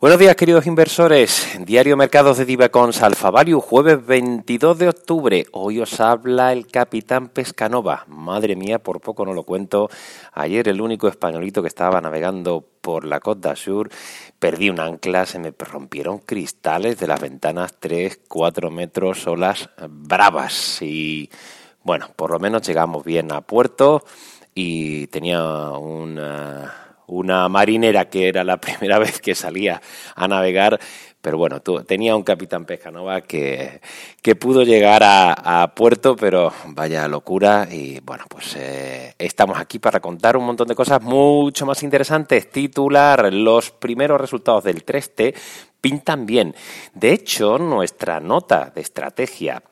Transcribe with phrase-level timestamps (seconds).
[0.00, 1.46] Buenos días, queridos inversores.
[1.66, 5.46] Diario Mercados de Divacons Alfa Value, jueves 22 de octubre.
[5.52, 8.06] Hoy os habla el capitán Pescanova.
[8.08, 9.90] Madre mía, por poco no lo cuento.
[10.32, 13.90] Ayer el único españolito que estaba navegando por la Côte d'Azur,
[14.38, 20.80] perdí un ancla, se me rompieron cristales de las ventanas 3, 4 metros, olas bravas.
[20.80, 21.28] Y
[21.82, 24.02] bueno, por lo menos llegamos bien a puerto
[24.54, 29.80] y tenía una una marinera que era la primera vez que salía
[30.14, 30.78] a navegar,
[31.20, 33.80] pero bueno, tenía un capitán Pescanova que,
[34.22, 37.68] que pudo llegar a, puerto, pero vaya locura.
[37.70, 42.50] Y bueno, pues eh, estamos aquí para contar un montón de cosas mucho más interesantes.
[42.50, 45.34] Titular, los primeros resultados del 3T
[45.80, 46.54] pintan bien.
[46.94, 49.62] De hecho, nuestra nota de estrategia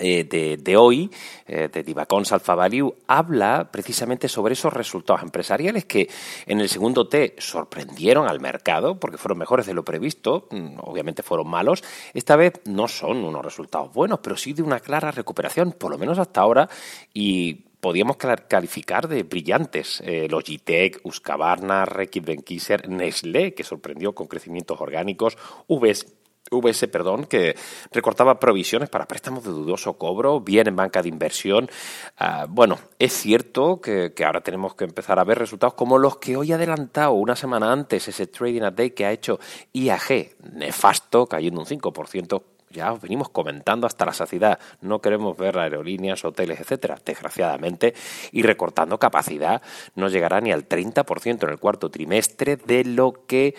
[0.00, 1.10] eh, de, hoy,
[1.46, 6.08] eh, de Divacons Alpha Value, habla precisamente sobre esos resultados empresariales que
[6.46, 11.22] en el segundo T sorprendieron al mercado porque fueron mejores de lo previsto, mm, obviamente
[11.22, 11.84] fueron malos.
[12.14, 15.98] Esta vez no son unos resultados buenos, pero sí de una clara recuperación, por lo
[15.98, 16.70] menos hasta ahora,
[17.12, 20.00] y podíamos calificar de brillantes.
[20.06, 25.36] Eh, Logitech, Husqvarna, Reckitt Benckiser, Nestlé, que sorprendió con crecimientos orgánicos,
[25.68, 26.21] VS
[26.60, 27.56] VS, perdón, que
[27.90, 31.68] recortaba provisiones para préstamos de dudoso cobro, bien en banca de inversión.
[32.18, 36.36] Ah, bueno, es cierto que, ahora tenemos que empezar a ver resultados como los que
[36.36, 39.38] hoy ha adelantado una semana antes ese trading a day que ha hecho
[39.72, 44.58] IAG, nefasto, cayendo un 5%, ya os venimos comentando hasta la saciedad.
[44.80, 47.94] No queremos ver aerolíneas, hoteles, etcétera, desgraciadamente,
[48.32, 49.62] y recortando capacidad
[49.94, 53.54] no llegará ni al 30% en el cuarto trimestre de lo que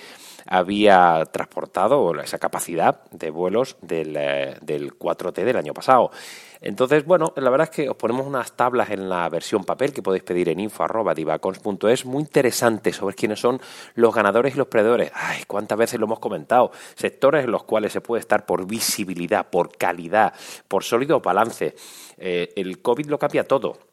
[0.45, 6.11] había transportado esa capacidad de vuelos del, eh, del 4T del año pasado.
[6.63, 10.01] Entonces, bueno, la verdad es que os ponemos unas tablas en la versión papel que
[10.01, 13.59] podéis pedir en info.divacons.es muy interesantes sobre quiénes son
[13.95, 15.11] los ganadores y los perdedores.
[15.13, 16.71] Ay, cuántas veces lo hemos comentado.
[16.95, 20.33] Sectores en los cuales se puede estar por visibilidad, por calidad,
[20.69, 21.75] por sólido balance.
[22.17, 23.92] Eh, el COVID lo cambia todo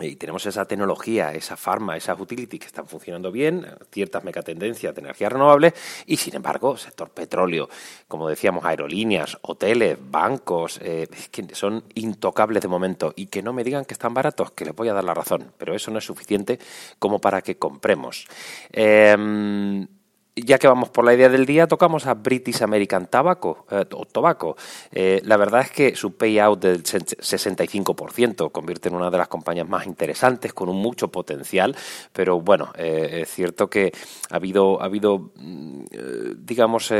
[0.00, 5.00] y tenemos esa tecnología, esa farma, esas utilities que están funcionando bien, ciertas megatendencias de
[5.00, 5.74] energías renovables
[6.06, 7.68] y, sin embargo, sector petróleo,
[8.08, 11.08] como decíamos, aerolíneas, hoteles, bancos, eh,
[11.52, 14.88] son intocables de momento y que no me digan que están baratos, que les voy
[14.88, 16.58] a dar la razón, pero eso no es suficiente
[16.98, 18.26] como para que compremos.
[18.72, 19.86] Eh,
[20.36, 23.66] ya que vamos por la idea del día, tocamos a British American Tobacco.
[23.70, 24.56] Eh, Tobacco.
[24.92, 29.68] Eh, la verdad es que su payout del 65% convierte en una de las compañías
[29.68, 31.76] más interesantes, con un mucho potencial,
[32.12, 33.92] pero bueno, eh, es cierto que
[34.30, 35.84] ha habido, ha habido mm,
[36.38, 36.92] digamos,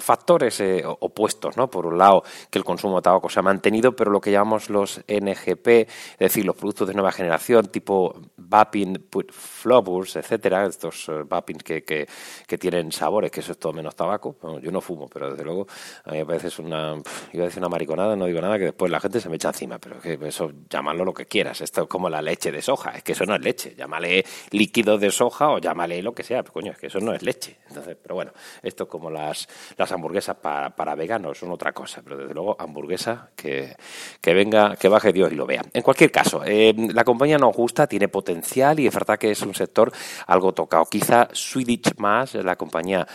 [0.00, 1.70] factores eh, opuestos, ¿no?
[1.70, 4.70] Por un lado, que el consumo de tabaco se ha mantenido, pero lo que llamamos
[4.70, 11.26] los NGP, es decir, los productos de nueva generación, tipo vaping, flowers, etcétera, estos uh,
[11.64, 14.36] que, que, tienen sabores, que eso es todo menos tabaco.
[14.60, 15.66] yo no fumo, pero desde luego
[16.04, 16.94] a mí me parece una,
[17.32, 19.48] iba a decir una mariconada, no digo nada, que después la gente se me echa
[19.48, 21.60] encima, pero que eso, llamarlo lo que quieras.
[21.60, 23.74] Esto es como la leche de soja, es que eso no es leche.
[23.76, 27.12] Llámale líquido de soja o llámale lo que sea, pero coño, es que eso no
[27.12, 27.58] es leche.
[27.68, 28.32] Entonces, pero bueno,
[28.62, 33.30] esto es como las, las hamburguesas para, veganos son otra cosa, pero desde luego hamburguesa
[33.36, 33.76] que,
[34.20, 35.62] que venga, que baje Dios y lo vea.
[35.72, 39.42] En cualquier caso, eh, la compañía nos gusta, tiene potencial y es verdad que es
[39.42, 39.92] un sector
[40.26, 40.84] algo tocado.
[40.86, 43.06] Quizá Swedish más, la compañía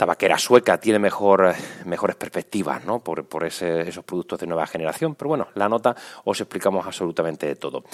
[0.00, 1.54] tabaquera sueca tiene mejor,
[1.84, 3.00] mejores perspectivas ¿no?
[3.00, 5.14] por, por esos productos de nueva generación.
[5.14, 5.94] Pero bueno, la nota
[6.24, 7.84] os explicamos absolutamente de todo.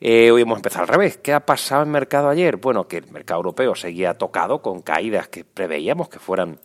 [0.00, 1.18] Eh, hoy hemos empezado al revés.
[1.18, 2.56] ¿Qué ha pasado en el mercado ayer?
[2.56, 6.58] Bueno, que el mercado europeo seguía tocado con caídas que preveíamos que fueran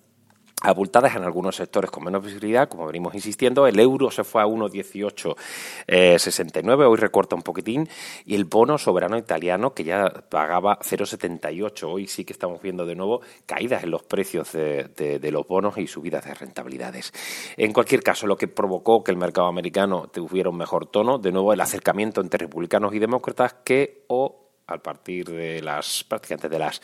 [0.68, 3.68] abultadas en algunos sectores con menos visibilidad, como venimos insistiendo.
[3.68, 7.90] El euro se fue a 1,1869, hoy recorta un poquitín,
[8.26, 12.96] y el bono soberano italiano, que ya pagaba 0,78, hoy sí que estamos viendo de
[12.96, 17.14] nuevo caídas en los precios de, los bonos y subidas de rentabilidades.
[17.58, 21.32] En cualquier caso, lo que provocó que el mercado americano tuviera un mejor tono, de
[21.32, 26.60] nuevo el acercamiento entre republicanos y demócratas, que o a partir de las prácticamente de
[26.60, 26.82] las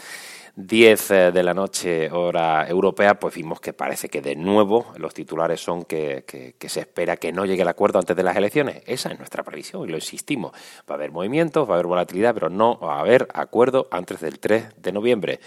[0.55, 5.13] 10 eh, de la noche hora europea, pues vimos que parece que de nuevo los
[5.13, 6.25] titulares son que,
[6.59, 8.83] se espera que no llegue el acuerdo antes de las elecciones.
[8.85, 10.51] Esa es nuestra previsión y lo insistimos.
[10.89, 14.19] Va a haber movimientos, va a haber volatilidad, pero no va a haber acuerdo antes
[14.19, 15.39] del 3 de noviembre.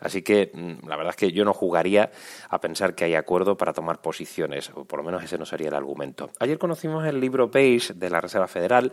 [0.00, 2.10] Así que mm, la verdad es que yo no jugaría
[2.48, 5.68] a pensar que hay acuerdo para tomar posiciones, o por lo menos ese no sería
[5.68, 6.30] el argumento.
[6.38, 8.92] Ayer conocimos el libro Page de la Reserva Federal.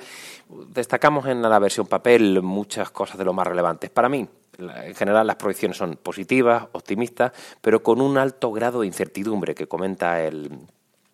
[0.68, 3.90] Destacamos en la versión papel muchas cosas de lo más relevantes.
[3.90, 4.28] Para mí,
[4.58, 7.32] en general las proyecciones son positivas, optimistas,
[7.62, 10.50] pero con un alto grado de incertidumbre que comenta el,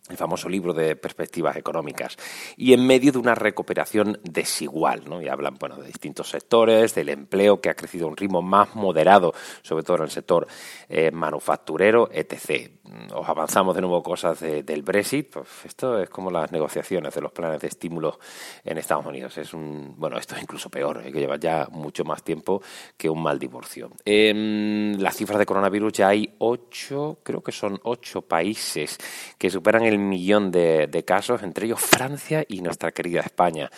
[0.10, 2.18] el famoso libro de perspectivas económicas,
[2.58, 5.22] y en medio de una recuperación desigual, ¿no?
[5.22, 8.76] Y hablan, bueno, de distintos sectores, del empleo que ha crecido a un ritmo más
[8.76, 10.48] moderado, sobre todo en el sector
[10.90, 12.72] eh, manufacturero, etc.
[13.14, 17.32] Os avanzamos de nuevo cosas del Brexit, pues esto es como las negociaciones de los
[17.32, 18.20] planes de estímulo
[18.64, 19.38] en Estados Unidos.
[19.38, 22.62] Es un, bueno, esto es incluso peor, hay que lleva ya mucho más tiempo
[22.98, 23.92] que un mal divorcio.
[24.06, 28.98] En las cifras de coronavirus ya hay ocho, creo que son ocho países
[29.38, 33.70] que superan el millón de, casos, entre ellos Francia y nuestra querida España.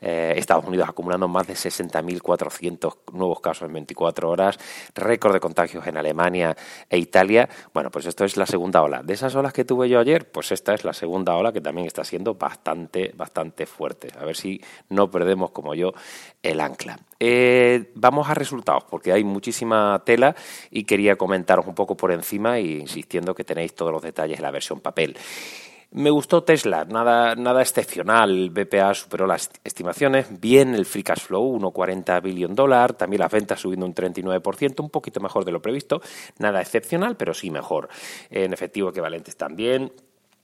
[0.00, 4.58] Eh, Estados Unidos acumulando más de 60.400 nuevos casos en 24 horas,
[4.94, 6.56] récord de contagios en Alemania
[6.88, 7.48] e Italia.
[7.72, 9.02] Bueno, pues esto es la segunda ola.
[9.02, 11.86] De esas olas que tuve yo ayer, pues esta es la segunda ola que también
[11.86, 14.08] está siendo bastante, bastante fuerte.
[14.18, 15.92] A ver si no perdemos como yo
[16.42, 16.98] el ancla.
[17.18, 20.34] Eh, vamos a resultados, porque hay muchísima tela
[20.70, 24.42] y quería comentaros un poco por encima y insistiendo que tenéis todos los detalles en
[24.42, 25.16] la versión papel.
[25.92, 28.30] Me gustó Tesla, nada, nada excepcional.
[28.30, 30.26] El BPA superó las estimaciones.
[30.40, 32.92] Bien el free cash flow, 1,40 billón dólar.
[32.94, 36.02] También las ventas subiendo un 39%, un poquito mejor de lo previsto.
[36.38, 37.88] Nada excepcional, pero sí mejor.
[38.30, 39.92] En efectivo equivalentes también.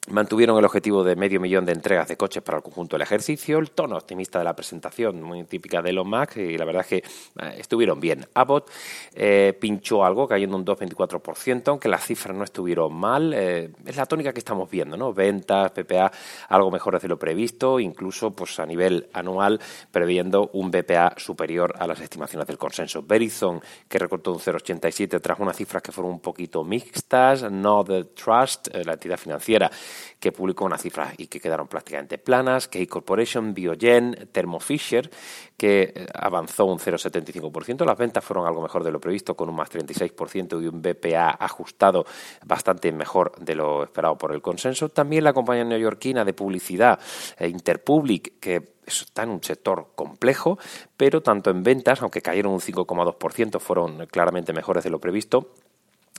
[0.08, 3.60] Mantuvieron el objetivo de medio millón de entregas de coches para el conjunto del ejercicio,
[3.60, 6.88] el tono optimista de la presentación, muy típica de Elon Musk, y la verdad es
[6.88, 8.26] que eh, estuvieron bien.
[8.34, 8.68] Abbott
[9.14, 13.32] eh, pinchó algo, cayendo un 2,24%, aunque las cifras no estuvieron mal.
[13.32, 15.14] Eh, es la tónica que estamos viendo, ¿no?
[15.14, 16.10] Ventas, PPA,
[16.48, 19.60] algo mejor de lo previsto, incluso pues a nivel anual,
[19.92, 23.04] previendo un BPA superior a las estimaciones del consenso.
[23.04, 27.48] Verizon, que recortó un 0,87 tras unas cifras que fueron un poquito mixtas.
[27.52, 29.70] No the Trust, la entidad financiera,
[30.18, 35.10] que publicó unas cifras y que quedaron prácticamente planas, K Corporation, Biogen, Thermo Fisher,
[35.56, 37.84] que eh, avanzó un 0,75%.
[37.84, 41.30] Las ventas fueron algo mejor de lo previsto, con un más 36% y un BPA
[41.30, 42.04] ajustado
[42.44, 44.88] bastante mejor de lo esperado por el consenso.
[44.88, 46.98] También la compañía neoyorquina de publicidad,
[47.38, 50.58] eh, Interpublic, que está en un sector complejo,
[50.96, 55.52] pero tanto en ventas, aunque cayeron un 5,2%, fueron claramente mejores de lo previsto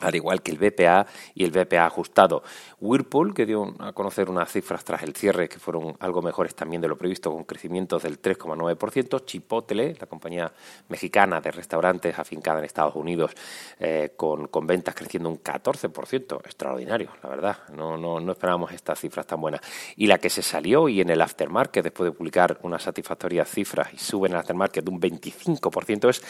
[0.03, 2.43] al igual que el BPA y el BPA ajustado.
[2.79, 6.81] Whirlpool, que dio a conocer unas cifras tras el cierre que fueron algo mejores también
[6.81, 9.25] de lo previsto, con crecimientos del 3,9%.
[9.25, 10.51] Chipotle, la compañía
[10.89, 13.31] mexicana de restaurantes afincada en Estados Unidos,
[13.79, 16.41] eh, con, ventas creciendo un 14%.
[16.45, 17.57] Extraordinario, la verdad.
[17.73, 19.61] No, no, no esperábamos estas cifras tan buenas.
[19.95, 23.93] Y la que se salió y en el aftermarket, después de publicar unas satisfactorias cifras
[23.93, 26.21] y sube en el aftermarket de un 25%, es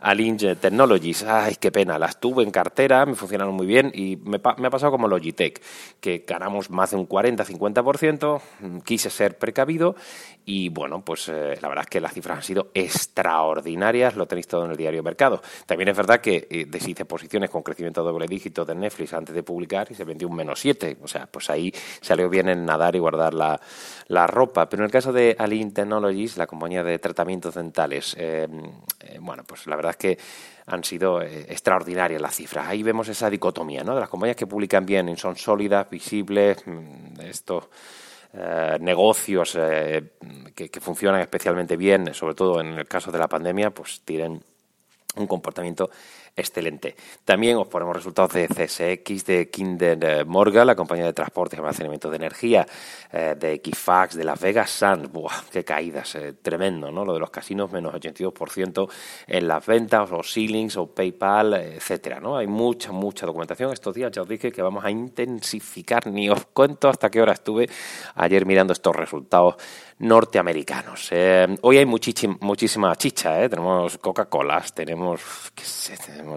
[0.00, 1.22] Alinge Technologies.
[1.22, 1.98] Ay, qué pena.
[1.98, 5.62] Las tuve en cartera, me funcionaron muy bien y me, ha pasado como Logitech,
[6.00, 9.94] que ganamos más de un 40-50%, mm, quise ser precavido
[10.44, 14.48] y bueno, pues eh, la verdad es que las cifras han sido extraordinarias, lo tenéis
[14.48, 15.40] todo en el diario Mercado.
[15.66, 19.42] También es verdad que eh, deshice posiciones con crecimiento doble dígito de Netflix antes de
[19.42, 22.96] publicar y se vendió un menos 7, o sea, pues ahí salió bien en nadar
[22.96, 24.68] y guardar la, ropa.
[24.68, 28.48] Pero en el caso de Align Technologies, la compañía de tratamientos dentales, eh,
[29.20, 30.18] bueno, pues la verdad es que
[30.72, 32.66] han sido eh, extraordinarias las cifras.
[32.68, 33.94] Ahí vemos esa dicotomía, ¿no?
[33.94, 37.68] De las compañías que publican bien y son sólidas, visibles, mm, estos
[38.32, 40.12] eh, negocios eh,
[40.54, 44.42] que, que, funcionan especialmente bien, sobre todo en el caso de la pandemia, pues tienen
[45.16, 45.90] un comportamiento
[46.36, 46.96] excelente.
[47.24, 52.10] También os ponemos resultados de CSX, de Kinder Morgan, la compañía de transporte y almacenamiento
[52.10, 52.66] de energía,
[53.12, 55.10] eh, de Equifax, de Las Vegas Sands.
[55.12, 55.42] ¡Buah!
[55.50, 56.14] ¡Qué caídas!
[56.14, 57.04] Eh, tremendo, ¿no?
[57.04, 58.88] Lo de los casinos, menos 82%
[59.26, 62.36] en las ventas, o ceilings, o PayPal, etcétera, ¿no?
[62.36, 63.72] Hay mucha, mucha documentación.
[63.72, 67.32] Estos días ya os dije que vamos a intensificar, ni os cuento hasta qué hora
[67.32, 67.68] estuve
[68.14, 69.56] ayer mirando estos resultados
[70.00, 71.08] norteamericanos.
[71.10, 73.48] Eh, hoy hay muchísima chicha, ¿eh?
[73.48, 75.20] tenemos Coca-Colas, tenemos,
[75.54, 76.29] qué sé, tenemos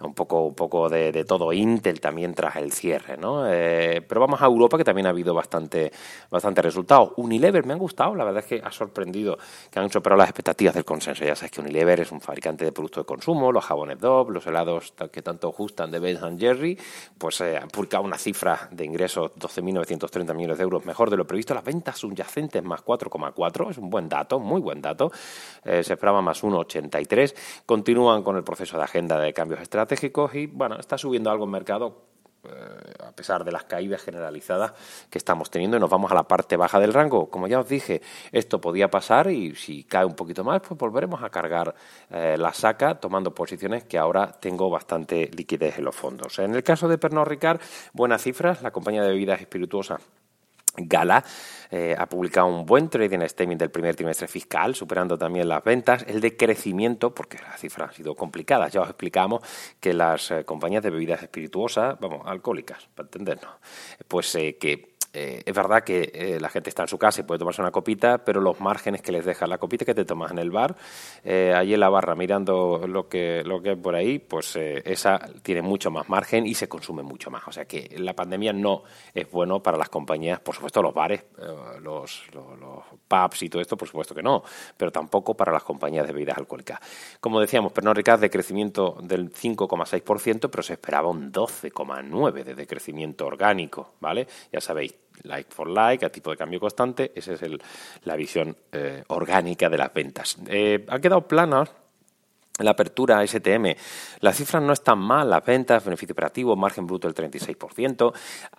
[0.00, 3.46] un poco, un poco de, todo, Intel también tras el cierre, ¿no?
[3.46, 5.92] Eh, pero vamos a Europa que también ha habido bastante,
[6.30, 7.12] bastante resultados.
[7.16, 9.38] Unilever me han gustado, la verdad es que ha sorprendido
[9.70, 11.24] que han superado las expectativas del consenso.
[11.24, 14.46] Ya sabes que Unilever es un fabricante de productos de consumo, los jabones Dove, los
[14.46, 16.78] helados que tanto gustan de Ben Jerry,
[17.18, 21.26] pues eh, han publicado una cifra de ingresos 12.930 millones de euros mejor de lo
[21.26, 21.54] previsto.
[21.54, 25.10] Las ventas subyacentes más 4,4, es un buen dato, muy buen dato.
[25.64, 27.34] Eh, se esperaba más 1,83.
[27.64, 31.50] Continúan con el proceso de agenda de cambios estratégicos y bueno, está subiendo algo el
[31.50, 32.06] mercado
[32.44, 32.48] eh,
[33.04, 34.72] a pesar de las caídas generalizadas
[35.10, 37.28] que estamos teniendo y nos vamos a la parte baja del rango.
[37.28, 38.00] Como ya os dije,
[38.32, 41.74] esto podía pasar y si cae un poquito más, pues volveremos a cargar
[42.10, 46.38] eh, la saca tomando posiciones que ahora tengo bastante liquidez en los fondos.
[46.38, 47.60] En el caso de Pernod Ricard,
[47.92, 50.00] buenas cifras, la compañía de bebidas espirituosas
[50.78, 51.24] Gala
[51.70, 56.04] eh, ha publicado un buen trading statement del primer trimestre fiscal, superando también las ventas,
[56.08, 58.72] el de crecimiento, porque las cifras han sido complicadas.
[58.72, 59.42] Ya os explicamos
[59.80, 63.54] que las eh, compañías de bebidas espirituosas, vamos, alcohólicas, para entendernos,
[64.08, 67.24] pues eh, que eh, es verdad que eh, la gente está en su casa y
[67.24, 70.30] puede tomarse una copita, pero los márgenes que les deja la copita que te tomas
[70.30, 70.76] en el bar,
[71.24, 75.62] eh, allí en la barra mirando lo que, lo que por ahí, pues esa tiene
[75.62, 77.48] mucho más margen y se consume mucho más.
[77.48, 78.82] O sea que la pandemia no
[79.14, 81.24] es bueno para las compañías, por supuesto los bares,
[81.80, 84.42] los, los, pubs y todo esto, por supuesto que no,
[84.76, 86.80] pero tampoco para las compañías de bebidas alcohólicas.
[87.20, 93.26] Como decíamos, Pernod Ricard de crecimiento del 5,6%, pero se esperaba un 12,9% de decrecimiento
[93.26, 94.26] orgánico, ¿vale?
[94.52, 97.12] Ya sabéis, like for like, a tipo de cambio constante.
[97.14, 97.60] Esa es el,
[98.04, 100.36] la visión eh, orgánica de las ventas.
[100.46, 101.64] Eh, ha quedado plana
[102.58, 103.74] la apertura STM,
[104.20, 108.12] las cifras no están mal, las ventas, beneficio operativo, margen bruto del 36%,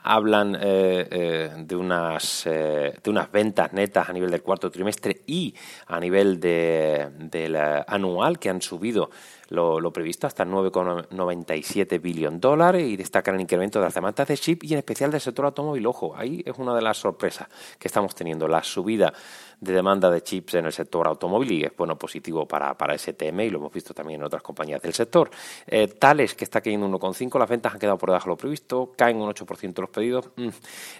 [0.04, 5.54] hablan eh, de, unas, de unas ventas netas a nivel del cuarto trimestre y
[5.88, 9.10] a nivel de, del anual que han subido
[9.50, 14.64] lo, previsto hasta 9,97 billón dólares y destacan el incremento de las demandas de chip
[14.64, 15.86] y en especial del sector automóvil.
[15.88, 17.48] Ojo, ahí es una de las sorpresas
[17.80, 19.14] que estamos teniendo, la subida
[19.60, 23.40] de demanda de chips en el sector automóvil y es bueno positivo para, para STM
[23.42, 25.30] y lo hemos visto también en otras compañías del sector.
[25.66, 28.94] Eh, Tales, que está cayendo 1,5, las ventas han quedado por debajo de lo previsto,
[28.96, 30.30] caen un 8% los pedidos.
[30.36, 30.50] Mm,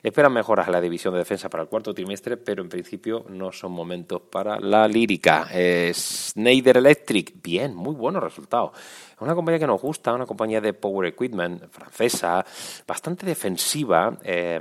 [0.04, 3.52] esperan mejoras en la división de defensa para el cuarto trimestre, pero en principio no
[3.52, 5.48] son momentos para la lírica.
[5.52, 8.72] Eh, Schneider Electric, bien, muy buenos resultados.
[9.18, 12.46] Es una compañía que nos gusta, una compañía de Power Equipment francesa,
[12.86, 14.16] bastante defensiva.
[14.24, 14.60] Eh,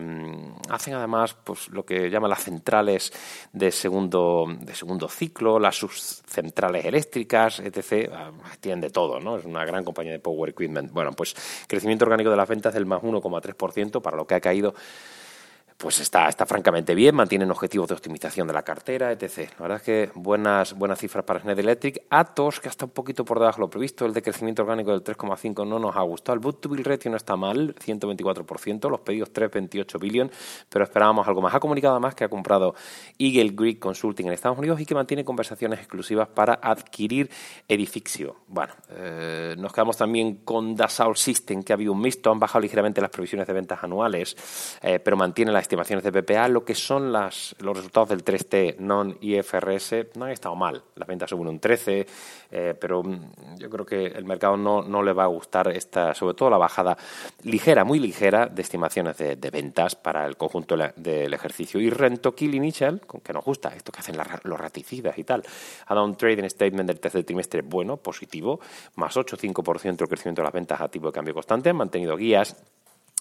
[0.70, 3.12] hacen además pues, lo que llaman las centrales
[3.52, 8.10] de segundo, de segundo ciclo, las subcentrales eléctricas, etc.
[8.12, 9.38] Ah, tienen de todo, ¿no?
[9.38, 10.90] Es una gran compañía de Power Equipment.
[10.90, 11.36] Bueno, pues
[11.68, 14.74] crecimiento orgánico de las ventas del más 1,3% para lo que ha caído
[15.76, 19.50] pues está, está francamente bien, mantienen objetivos de optimización de la cartera, etc.
[19.58, 22.02] La verdad es que buenas, buenas cifras para Schneider Electric.
[22.08, 25.04] Atos, que está un poquito por debajo de lo previsto, el de crecimiento orgánico del
[25.04, 26.34] 3,5 no nos ha gustado.
[26.34, 30.30] El book to bill ratio no está mal, 124%, los pedidos 3,28 billion,
[30.70, 31.54] pero esperábamos algo más.
[31.54, 32.74] Ha comunicado además que ha comprado
[33.18, 37.30] Eagle Greek Consulting en Estados Unidos y que mantiene conversaciones exclusivas para adquirir
[37.68, 38.36] edificio.
[38.48, 42.62] Bueno, eh, nos quedamos también con Dassault System, que ha habido un mixto, han bajado
[42.62, 46.74] ligeramente las previsiones de ventas anuales, eh, pero mantiene la estimaciones de PPA, lo que
[46.74, 50.82] son las, los resultados del 3T non-IFRS no han estado mal.
[50.94, 52.06] Las ventas suben un 13,
[52.50, 56.14] eh, pero mm, yo creo que el mercado no, no, le va a gustar esta,
[56.14, 56.96] sobre todo la bajada
[57.42, 61.80] ligera, muy ligera de estimaciones de, ventas para el conjunto del ejercicio.
[61.80, 65.42] Y Rento Kill Initial, que nos gusta, esto que hacen los raticidas y tal,
[65.86, 68.60] ha dado un trading statement del tercer trimestre bueno, positivo,
[68.96, 72.56] más 8,5% el crecimiento de las ventas a tipo de cambio constante, han mantenido guías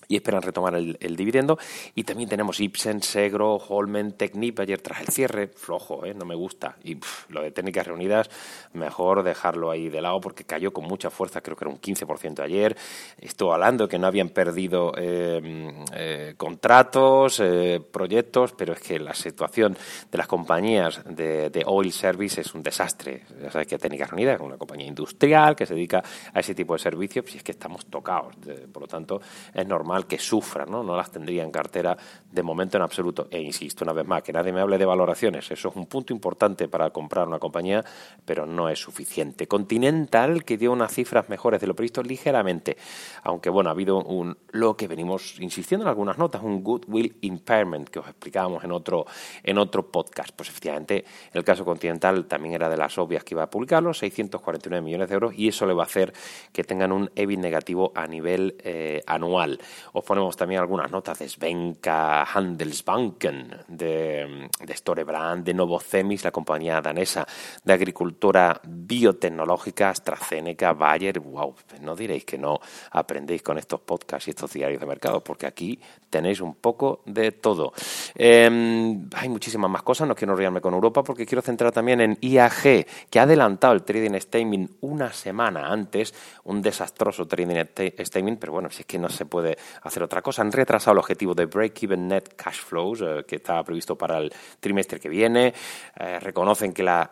[0.08, 1.58] y esperan retomar el, dividendo.
[1.96, 6.14] Y también tenemos Ipsen, Segro, Holmen, Technip ayer tras el cierre, flojo, ¿eh?
[6.14, 6.78] no me gusta.
[6.84, 6.98] Y
[7.30, 8.30] lo de técnicas reunidas,
[8.74, 12.42] mejor dejarlo ahí de lado porque cayó con mucha fuerza, creo que era un 15%
[12.42, 12.76] ayer.
[13.20, 19.14] Estuvo hablando que no habían perdido em, eh, contratos, eh, proyectos, pero es que la
[19.14, 19.78] situación
[20.12, 23.24] de las compañías de, de, oil service es un desastre.
[23.42, 26.74] Ya sabes que Técnicas Reunidas es una compañía industrial que se dedica a ese tipo
[26.74, 28.36] de servicios y es que estamos tocados.
[28.72, 29.22] por lo tanto,
[29.54, 30.84] es normal que sufra, ¿no?
[30.84, 31.98] No las tendría en cartera
[32.30, 33.28] de momento en absoluto.
[33.32, 35.50] E insisto una vez más, que nadie me hable de valoraciones.
[35.50, 37.84] Eso es un punto importante para comprar una compañía,
[38.26, 39.48] pero no es suficiente.
[39.48, 42.78] Continental, que dio unas cifras mejores de lo previsto ligeramente,
[43.24, 47.90] aunque bueno, ha habido un, lo que venimos insistiendo en algunas notas, un goodwill impairment
[47.90, 49.06] que os explicábamos en otro,
[49.44, 50.32] en otro podcast.
[50.36, 54.84] Pues efectivamente, el caso Continental también era de las obvias que iba a publicarlo, 649
[54.84, 56.14] millones de euros, y eso le va a hacer
[56.52, 59.60] que tengan un EBIT negativo a nivel eh, anual.
[59.94, 67.26] Os ponemos también algunas notas de Svenka, Handelsbanken, de, Storebrand, de Novocemis, la compañía danesa
[67.64, 71.20] de agricultura biotecnológica, AstraZeneca, Bayer.
[71.20, 71.56] ¡Wow!
[71.82, 72.60] No diréis que no
[72.92, 77.32] aprendéis con estos podcasts y estos diarios de mercado, porque aquí tenéis un poco de
[77.32, 77.74] todo.
[78.16, 82.18] Em, hay muchísimas más cosas, no quiero enrollarme con Europa porque quiero centrar también en
[82.22, 86.14] IAG, que ha adelantado el trading statement una semana antes,
[86.46, 87.66] un desastroso trading
[88.00, 90.42] statement, pero bueno, si es que no se puede hacer otra cosa.
[90.42, 94.34] Han retrasado el objetivo de break-even net cash flows, eh, que estaba previsto para el
[94.60, 95.54] trimestre que viene.
[96.00, 97.10] Eh, reconocen que la,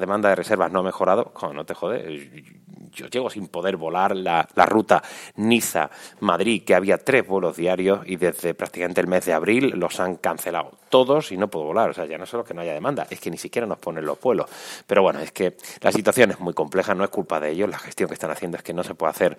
[0.00, 1.32] demanda de reservas no ha mejorado.
[1.52, 2.44] no te jode,
[2.92, 5.02] yo llego sin poder volar la, la ruta
[5.36, 10.16] Niza-Madrid, que había tres vuelos diarios y desde prácticamente el mes de abril los han
[10.16, 11.90] cancelado todos y no puedo volar.
[11.90, 14.04] O sea, ya no solo que no haya demanda, es que ni siquiera nos ponen
[14.04, 14.48] los vuelos.
[14.86, 17.78] Pero bueno, es que la situación es muy compleja, no es culpa de ellos, la
[17.78, 19.36] gestión que están haciendo es que no se puede hacer,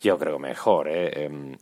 [0.00, 0.88] yo creo, mejor.
[0.88, 1.56] ¿eh?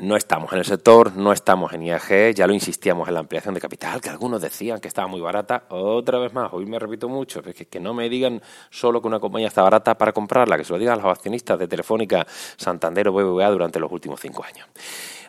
[0.00, 3.52] No estamos en el sector, no estamos en IAG, ya lo insistíamos en la ampliación
[3.54, 5.64] de capital, que algunos decían que estaba muy barata.
[5.70, 8.40] Otra vez más, hoy me repito mucho, es que, no me digan
[8.70, 11.66] solo que una compañía está barata para comprarla, que se lo digan los accionistas de
[11.66, 12.24] Telefónica,
[12.56, 14.68] Santander o BBVA durante los últimos cinco años.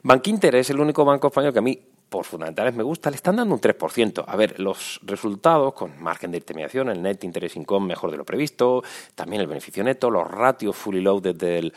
[0.03, 3.35] Bankinter es el único banco español que a mí por fundamentales me gusta, le están
[3.35, 4.23] dando un 3%.
[4.27, 8.25] A ver, los resultados con margen de intermediación, el net interest income mejor de lo
[8.25, 8.83] previsto,
[9.15, 11.71] también el beneficio neto, los ratios fully loaded del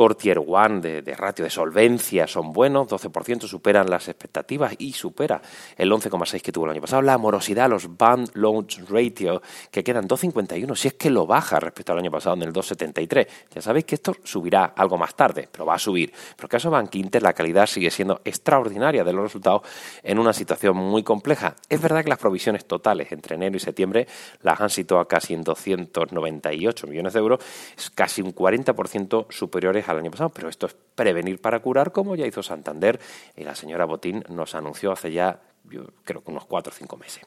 [0.00, 5.42] Core Tier 1 de, ratio de solvencia son buenos, 12% superan las expectativas y supera
[5.76, 7.02] el 11,6 que tuvo el año pasado.
[7.02, 11.92] La morosidad, los band loans ratio, que quedan 2,51, si es que lo baja respecto
[11.92, 13.28] al año pasado en el 2,73.
[13.54, 16.10] Ya sabéis que esto subirá algo más tarde, pero va a subir.
[16.34, 19.68] Pero el caso Bank Inter, la calidad sigue siendo extraordinaria de los resultados
[20.02, 21.56] en una situación muy compleja.
[21.68, 24.08] Es verdad que las provisiones totales entre enero y septiembre
[24.40, 27.40] las han situado casi en 298 millones de euros,
[27.76, 32.16] es casi un 40% superiores al año pasado, pero esto es prevenir para curar, como
[32.16, 33.00] ya hizo Santander
[33.36, 36.96] y la señora Botín nos anunció hace ya yo creo que unos cuatro o cinco
[36.96, 37.22] meses.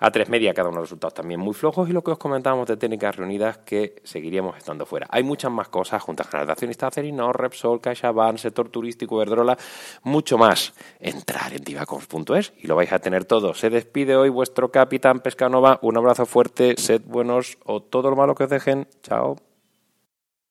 [0.00, 2.18] A tres media cada uno de los resultados también muy flojos y lo que os
[2.18, 5.06] comentábamos de técnicas reunidas que seguiríamos estando fuera.
[5.10, 9.56] Hay muchas más cosas, Juntas General de Accionistas Acerino, Repsol, CaixaBank, sector turístico, Verdrola,
[10.02, 10.74] mucho más.
[11.00, 13.54] Entrar en divacons.es y lo vais a tener todo.
[13.54, 15.78] Se despide hoy vuestro capitán Pescanova.
[15.82, 18.88] Un abrazo fuerte, sed buenos o todo lo malo que os dejen.
[19.02, 19.36] Chao.